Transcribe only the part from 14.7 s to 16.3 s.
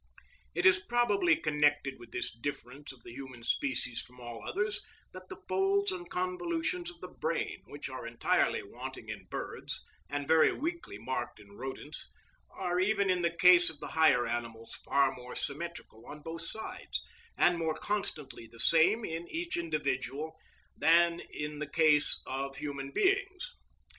far more symmetrical on